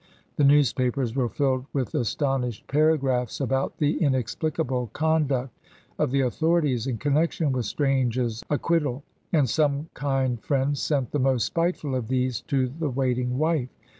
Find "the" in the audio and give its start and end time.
0.37-0.43, 3.77-4.01, 6.09-6.21, 11.11-11.19, 12.79-12.89